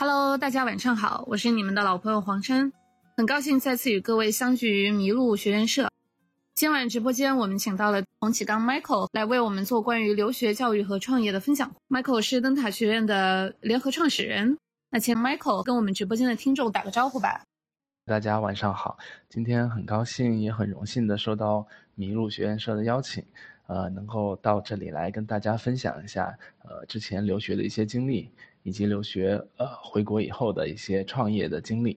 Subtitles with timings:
[0.00, 2.72] Hello，大家晚上好，我是你们的老朋友黄琛，
[3.18, 5.90] 很高兴再次与各位相聚于麋鹿学院社。
[6.54, 11.70] 今晚直播间我们请到了洪启刚 Michael 来为我们做关于留学教育和创业的分享。
[11.90, 14.56] Michael 是灯塔学院的联合创始人，
[14.88, 17.42] 那请 Michael 跟我们直播间的听众打个招呼吧。
[18.06, 18.96] 大家晚上好，
[19.28, 21.66] 今天很高兴也很荣幸的受到
[21.98, 23.22] 麋鹿学院社的邀请。
[23.66, 28.28] 呃，能够到这里来跟大家分享一下，呃，之前留学的一些经历，
[28.62, 31.96] 以及留学呃回国以后的一些创业的经历。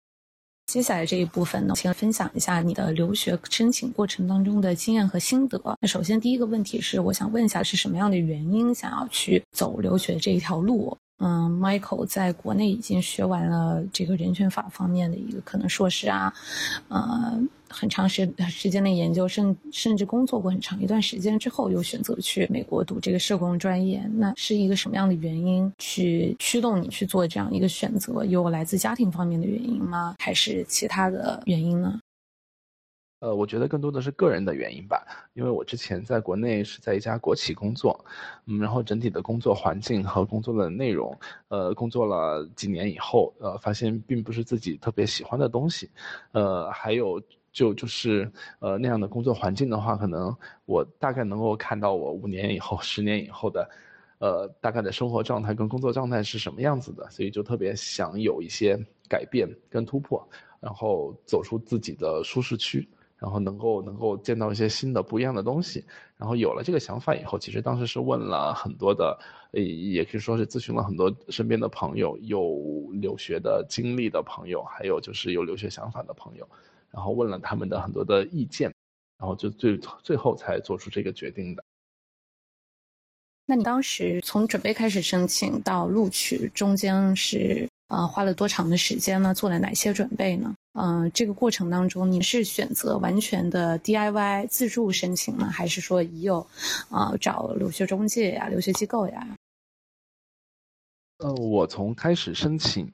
[0.68, 5.62] 接下来这一部分呢，请分享一下你的留学申请过程当中的经验和心得。
[5.82, 10.98] 那首先第一个问题是，我想问一下是什么样的原因想要去走留学这一条路？
[11.20, 16.34] 嗯，Michael 在国内已经学完了这个人权法方面的一个可能硕士啊，
[16.88, 17.40] 呃，
[17.74, 28.24] 很长时时间的研究，甚甚至工作过很长一段时间之后，又选择去美国读这个社工专业，那是一个什么样的原因去驱动你去做这样一个选择？
[28.24, 30.16] 有来自家庭方面的原因吗？
[30.20, 32.00] 还是其他的原因呢？
[33.20, 35.02] 呃，我觉得更多的是个人的原因吧，
[35.34, 38.04] 因为我之前在国内是在一家国企工作，
[38.48, 45.90] 嗯，然后整体的工作环境和工作的内容，呃，工作了几年以后，呃，发现并不是自己特别喜欢的东西，
[46.34, 47.22] 呃，还有
[47.54, 53.70] 就就是呃那样的工作环境的话，可能我大概能够看到我五年以后、十年以后的，
[54.20, 60.28] 呃，大概的生活状态跟工作状态是什么样子的，所以就特别想有一些改变跟突破，
[60.60, 62.86] 然后走出自己的舒适区。
[63.20, 65.82] 然后能够能够见到一些新的不一样的东西，
[66.18, 69.18] 然后有了这个想法以后，其实当时是问了很多的，
[69.54, 72.60] 也可以说是咨询了很多身边的朋友，有
[72.92, 76.46] 留学的经历的朋友，还有就是有留学想法的朋友，
[76.94, 78.74] 然后问了他们的很多的意见，
[79.18, 81.64] 然后就最最后才做出这个决定的。
[83.46, 87.68] 那你当时从准备开始申请到录取中间是？
[87.90, 89.36] 呃，花了多长的时间呢？
[89.36, 90.56] 做了哪些准备呢？
[90.72, 96.48] 嗯，这个过程当中，你是选择完全的 DIY 自助申请呢，还是说已有，
[96.90, 99.38] 呃，找留学中介呀、留学机构呀？
[101.18, 102.92] 呃，我从开始申请，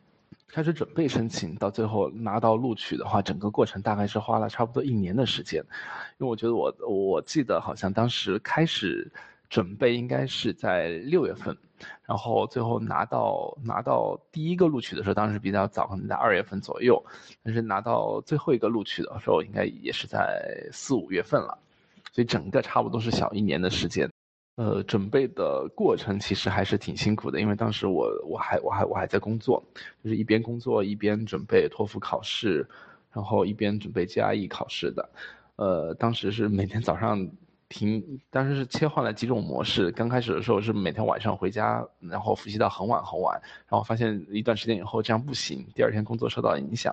[0.52, 5.64] 开始准备申请，到最后拿到录取的话，整个过程大概是花了差不多一年的时间，
[6.18, 9.12] 因为我觉得我我记得好像当时开始。
[9.50, 11.58] 准备应该是在六月份，
[12.06, 17.04] 然后最后拿到拿到第一个录取的时候，当时比较早，可能在二月份左右，
[17.42, 21.58] 但是拿到最后一个录取的时候，应该也是在四五月份了，
[22.12, 24.08] 所以整个差不多是小一年的时间。
[24.60, 29.64] 呃，准备的过程其实还是挺辛苦的，因为当时我我还我还我还在工作，
[30.04, 32.68] 就是一边工作一边准备托福考试，
[33.14, 35.10] 然后一边准备 GRE 考试的。
[35.56, 37.30] 呃，当时是每天早上。
[37.70, 39.92] 停，当时是切换了几种模式。
[39.92, 46.92] 刚开始的时候是每天晚上回家，然后复习到很晚很晚，然后发现一段时间以后这样不行，第二天工作受到影响，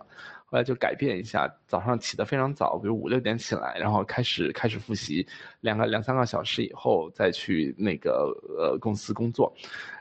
[0.48, 5.26] 后来就改变一下，早上起得非常早，比如五六点起来，然后开始开始复习，
[5.60, 9.52] 两个两三个小时以后再去那个呃公司工作。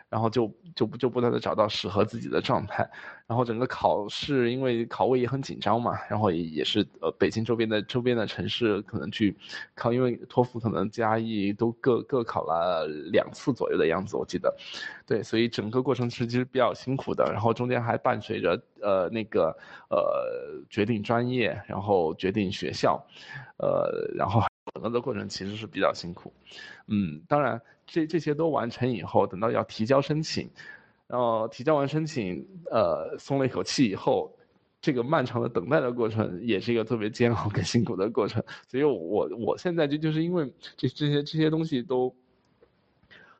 [0.09, 2.89] 然后就就就不断的找到适合自己的状态，
[3.27, 9.35] 然后整个考试因为考位也很紧张嘛，然后也也是呃北京周边的周边的城市可能去
[9.73, 14.55] 考，因为托福可能加 E 都各各考了两次左右的样子，我记得，
[15.05, 19.57] 对，所以整个过程是其实比较辛苦的，然后中间还伴随着呃那个
[19.89, 23.03] 呃决定专业，然后决定学校，
[23.57, 24.41] 呃然后
[24.75, 26.31] 整个的过程其实是比较辛苦，
[26.87, 27.59] 嗯，当然。
[27.87, 30.49] 这这些都完成以后，等到要提交申请，
[31.05, 34.35] 然后提交完申请，呃，松了一口气以后，
[34.81, 38.43] 这个漫长的等待的过程也是一个特别煎熬跟辛苦的过程。
[38.67, 42.11] 所以，我我现在就就是因为这这些这些东西都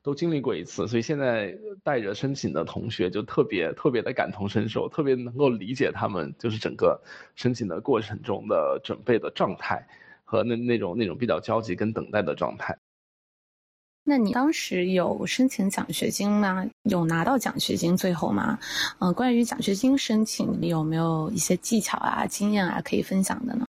[0.03, 7.02] 都经历过一次，所以现在带着申请的同学就特别特别的感同身受，特别能够理解他们就是整个
[7.35, 9.88] 申请的过程中的准备的状态
[10.26, 12.78] 和那那种那种比较焦急跟等待的状态。
[14.08, 16.64] 那你当时有申请奖学金吗？
[16.84, 18.60] 有拿到奖学金最后吗？
[19.00, 23.66] 嗯，关于奖学金申请，你有没有一些技巧啊、经验啊可以分享的呢？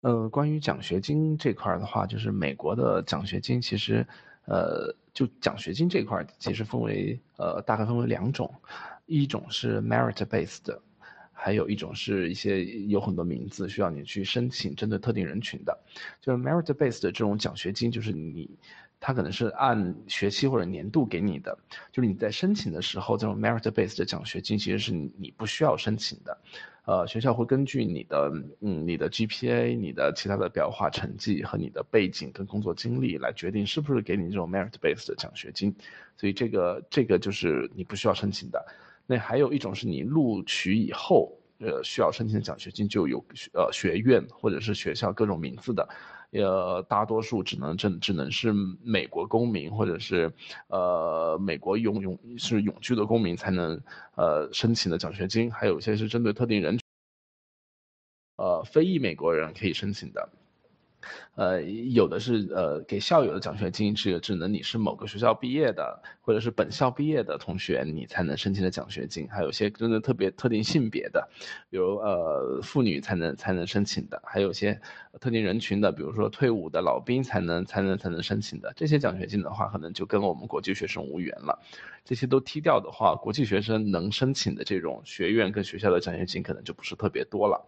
[0.00, 4.06] 呃，关于奖学金这块的话，就是美国的奖学金，其实，
[4.46, 8.50] 呃，就奖学金这块其实分为呃大概分为两种，
[9.04, 10.74] 一种是 merit based，
[11.36, 15.78] 还有一种是一些有很多名字需要你去申请，针对特定人群的。
[16.20, 18.50] 就是 merit based 的这种奖学金，就是你。
[18.98, 21.56] 它可能是按学期或者年度给你的，
[21.92, 26.38] 就是你在申请的时候，这种 merit based 的奖学金其实是你不需要申请的，
[26.86, 28.32] 呃，学校会根据你的
[28.62, 35.76] 嗯你的 GPA、你的其他的标化成绩和你的背景跟工作经历来决定是不是给你这种 merit based 的奖学金，
[36.16, 38.66] 所以这个这个就是你不需要申请的。
[39.06, 45.88] 那还有一种是你录取以后，呃，需要申请的奖学金就有呃学院或者是学校各种名字的，
[46.32, 50.32] 呃，大多数只能只只能是美国公民或者是
[50.68, 53.80] 呃美国永永是永居的公民才能
[54.16, 56.78] 呃申请的奖学金，还有一些是针对特定人，
[58.36, 60.28] 呃，非裔美国人可以申请的。
[61.36, 69.28] 呃，有的是呃给校友的奖学金，是只能你是某个学校毕业的，或者是本校毕业的同学，你才能申请的奖学金。
[69.28, 71.28] 还有些真的特别特定性别的，
[71.68, 74.80] 比如呃妇女才能才能申请的，还有些
[75.20, 78.72] 特定人群的，比如说退伍的老兵才能才能才能申请的。
[78.74, 81.60] 这些奖学金的话，可能就跟我们国际学生无缘了。
[82.02, 87.62] 这些都踢掉的话，国际学生能申请的这种学院跟学校的奖学金可能就不是特别多了。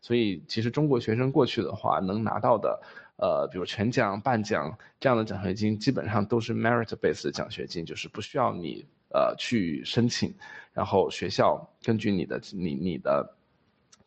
[0.00, 2.80] 所以其实中国学生过去的话，能拿到的。
[3.22, 10.34] 呃，比如全奖、半奖这样的奖学金，基本上都是 merit based 的奖学金，就是不需要你呃去申请，
[10.72, 13.34] 然后学校根据你的你你的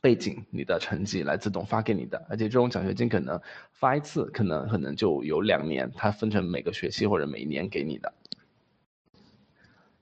[0.01, 2.25] 背景、你的成绩来自动发给你的。
[2.27, 3.39] 而且这种奖学金可能
[3.71, 8.13] 发一次，可能可能就有两年，它分成每个学期或者每一年给你的。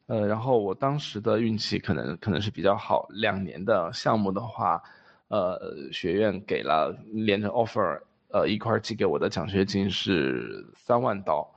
[0.05, 4.81] 呃，然后我当时的运气可能可能是比较好，两年的项目的话，
[5.27, 5.59] 呃，
[5.91, 7.99] 学院给了连着 offer。
[8.33, 11.53] 呃，一块寄给我的奖学金是三万刀，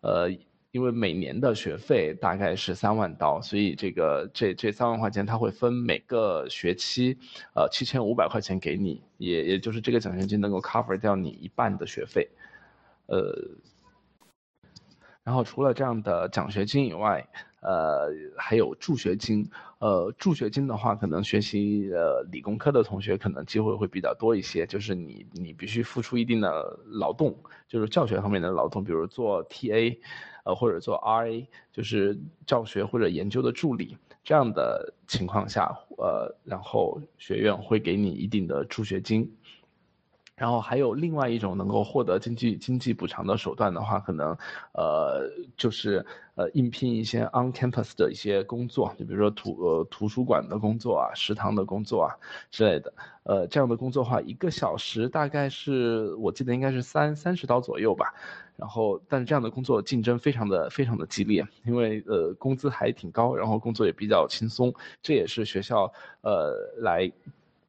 [0.00, 0.28] 呃，
[0.72, 7.16] 因为每年的学费大概是三万刀，所以这个这这三万块钱他会分每个学期，
[7.54, 12.28] 呃，七千五百块钱给你，也也就是这个奖学金能够 cover 掉你一半的学费，
[13.06, 13.32] 呃，
[15.26, 17.26] 然后除了这样的奖学金以外。
[17.62, 19.50] 呃，还有助学金，
[19.80, 27.36] 呃，助学金的话，可能学习呃理工科的同学可能机会会比较多一些，就是你你必须付出一定的劳动，
[27.66, 29.98] 就是教学方面的劳动，比如做 TA，
[30.44, 39.28] 呃或者做 RA，就是教学或者研究的助理，这样的情况下，呃，然后学院会给你一定的助学金。
[40.36, 44.36] 然后还有另外一种能够获得经济经济补偿的手段的话，可能，
[44.72, 46.04] 呃，就是
[46.34, 52.14] 呃应聘一些 on campus 的一些工作，就比如说图呃图书馆的工作啊、食堂的工作啊
[52.50, 52.92] 之类的。
[53.22, 58.12] 呃，这样的工作话，一个小时大概是我记得应该是三三十刀左右吧。
[58.56, 65.90] 然后，但是这样的工作竞争非常的非常的激烈，因为呃工资还挺高，然后工作也比较轻松，这也是学校
[66.20, 67.10] 呃来。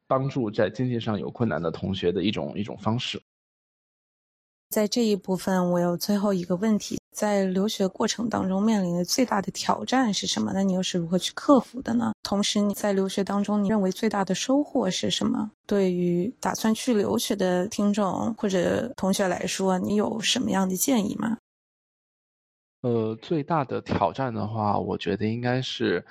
[0.08, 3.22] 帮助在经济上有困难的同学的一种一种方式。
[4.70, 10.52] 在这一部分，我有最后一个问题：在留学过程当中面临的最大的挑战是什么？
[10.52, 12.12] 那你又是如何去克服的呢？
[12.22, 15.50] 同时，你在留学当中，你认为最大的收获是什么？
[15.66, 21.38] 对于打算去留学的听众或者同学来说，你有什么样的建议吗？
[22.82, 26.04] 呃，最大的挑战的话，我觉得应该是。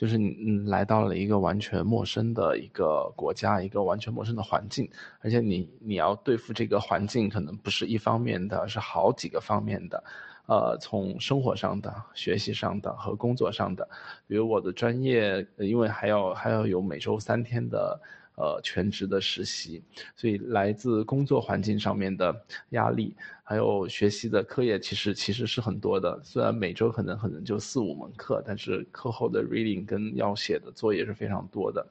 [0.00, 4.88] 就是你来到了一个完全陌生的一个国家，一个完全陌生的环境，
[5.20, 10.02] 而且你你要对付这个环境，可能不是一方面的，是好几个方面的，
[10.46, 13.86] 呃，从生活上的、学习上的和工作上的，
[14.26, 18.00] 比如我的专业，因为还要还要有每周三天的。
[18.40, 19.82] 呃，全职的实习，
[20.16, 22.34] 所以来自工作环境上面的
[22.70, 26.18] 压力，还有学习的课业，其实其实是很多的。
[26.24, 31.86] 虽然每周可能可能就四五门课，但是课后的 reading 跟要写的作业是非常多的。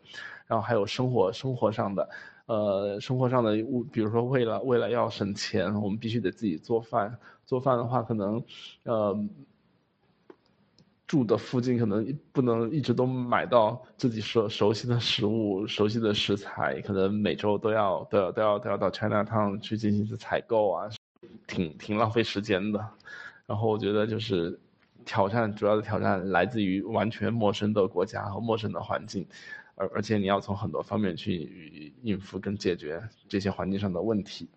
[0.48, 2.10] 然后还有生活生活上的，
[2.48, 7.15] 呃，生活上的物，比如说为了为了要省钱，我们必须得自己做饭。
[7.46, 8.44] 做饭的话，可能，
[8.84, 9.15] 呃。
[11.10, 20.88] 住的附近可能不能一直都买到自己熟熟悉的食物、熟悉的食材，可能每周都要都要都要都要到 China Town 去进行一次采购啊，
[21.48, 22.80] 挺挺浪费时间的。
[23.48, 24.60] 然后我觉得就是
[25.04, 29.25] 挑战，主要的挑战来自于完全陌生的国家和陌生的环境，
[29.74, 34.48] 而而且你要从很多方面去应付跟解决这些环境上的问题。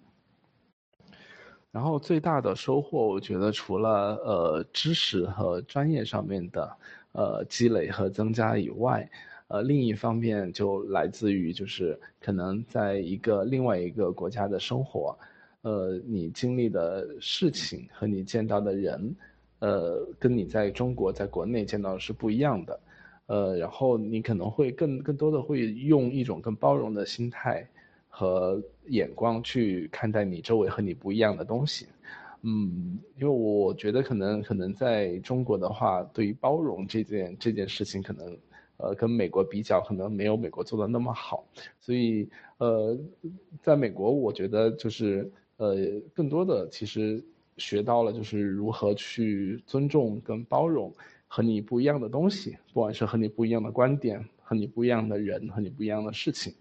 [1.72, 6.76] 然后最大的收获，我觉得除了呃知识和专业上面的
[7.12, 9.08] 呃积累和增加以外，
[9.48, 15.18] 呃另一方面就来自于就是可能在一个另外一个国家的生活，
[15.62, 19.16] 呃你经历的事情和你见到的人，
[19.60, 22.80] 呃跟你在中国在国内见到的是不一样的，
[23.28, 27.66] 呃然后你可能会更更多的会用一种更包容的心态。
[28.14, 31.86] 和眼光去看待你周围和你不一样的东西，
[32.42, 38.36] 嗯，因为我觉得可能可能在中国的话，对于包容这件这件事情，可能
[38.76, 41.42] 呃跟美国比较，可能没有美国做的那么好，
[41.80, 42.28] 所以
[42.58, 42.94] 呃，
[43.62, 45.74] 在美国，我觉得就是呃
[46.12, 47.24] 更多的其实
[47.56, 50.92] 学到了就是如何去尊重跟包容。
[51.34, 56.52] 和你不一样的东西，不管是和你不一样的观点，和你不一样的人，和你不一样的事情。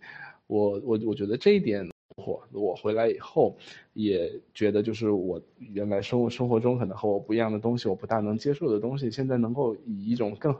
[0.51, 3.57] 我我我觉得这一点，我我回来以后
[3.93, 10.53] 也觉得，就是我原来生活生活中可能和我不一样的东西，我不大能接受的东西，现在能够以一种更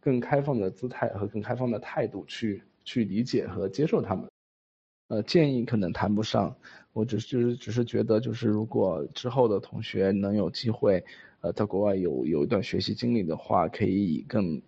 [0.00, 4.26] 更开放的姿态和更开放的态度去去理解和接受他们。
[5.08, 6.54] 呃，建议可能谈不上，
[6.92, 11.02] 我只是就是只是觉得，就是如果之后的同学能有机会，
[11.40, 14.60] 呃，在国外有有一段学习经历的话，可以以更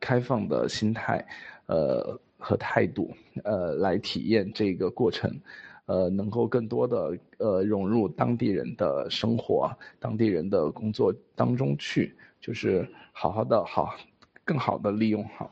[0.00, 1.22] 开放的心态，
[1.66, 3.12] 呃和态度，
[3.42, 5.28] 呃来体验这个过程，
[5.86, 13.96] 呃，能够更多的呃融入当地人的生活、当地人的工作当中去，就是好好的好，
[14.44, 15.50] 更好的利用好。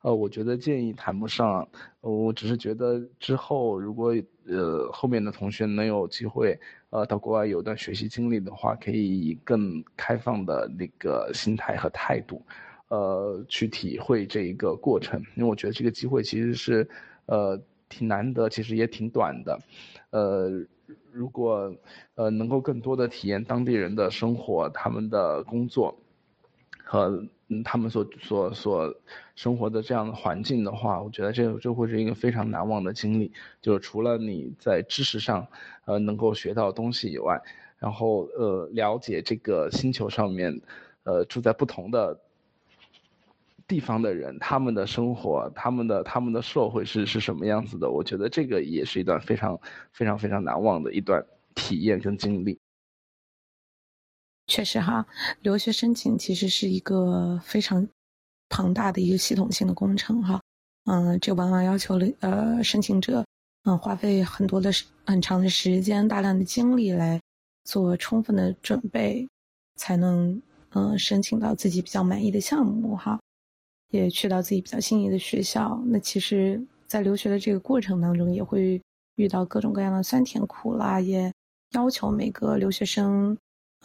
[0.00, 1.68] 呃，我觉得建议谈不上，
[2.00, 4.14] 我只是觉得之后如果
[4.46, 12.40] 呃后面的同学能有机会，呃到国外有段学习经历的话，可以以更开放的那个心态和态度，
[12.94, 16.88] 呃去体会这一个过程，因为我觉得这个机会其实是，
[17.26, 19.58] 呃挺难得，其实也挺短的，
[20.10, 20.50] 呃
[21.12, 21.74] 如果
[22.14, 25.96] 呃能够更多的体验当地人的生活，他们的工作。
[26.86, 27.26] 和，
[27.64, 28.94] 他们所所所
[29.34, 33.32] 生活的这样的环境的话，我觉得这这会是一个非常难忘的经历。
[33.62, 35.46] 就是除了你在知识上，
[35.86, 37.40] 呃，能够学到东西以外，
[37.78, 40.60] 然后呃，了解这个星球上面，
[41.04, 42.20] 呃，住在不同的
[43.66, 47.90] 地方的人，他们的生活，他们的他们的社会是是什么样子的？
[47.90, 49.58] 我觉得这个也是一段非常
[49.92, 52.58] 非常非常难忘的一段体验跟经历。
[54.46, 55.06] 确实哈，
[55.40, 57.88] 留学申请其实是一个非常
[58.50, 60.38] 庞大的一个系统性的工程哈。
[60.84, 63.24] 嗯，这往往要求了呃申请者
[63.62, 64.70] 嗯花费很多的
[65.06, 67.18] 很长的时间、大量的精力来
[67.64, 69.26] 做充分的准备，
[69.76, 70.42] 才能
[70.74, 73.18] 嗯申请到自己比较满意的项目哈，
[73.96, 75.82] 也去到自己比较心仪的学校。
[75.86, 78.80] 那其实，在留学的这个过程当中，也会
[79.16, 81.32] 遇到各种各样的酸甜苦辣，也
[81.72, 83.36] 要求每个留学生。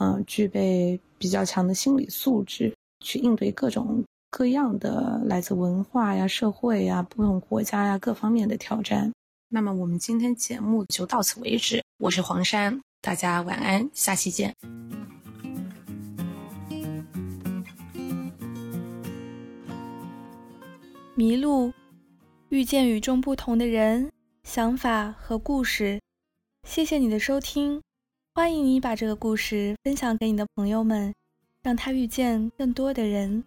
[0.02, 2.74] 嗯，具备比较强的心理素质，
[3.04, 9.12] 去应对各种各样的来自文化呀、社会呀、不同国家呀各方面的挑战。
[9.50, 11.84] 那么，我们今天节目就到此为止。
[11.98, 14.56] 我是黄山，大家晚安，下期见。
[21.20, 21.74] 迷路，
[22.48, 24.10] 遇见与众不同的人、
[24.44, 26.00] 想法和故事。
[26.66, 27.82] 谢谢你的收听。
[28.34, 31.14] 欢迎你把这个故事分享给你的朋友们，
[31.62, 33.44] 让他遇见更多的人。